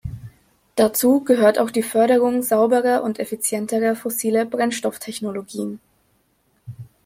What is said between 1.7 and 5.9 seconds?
Förderung sauberer und effizienterer fossiler Brennstofftechnologien.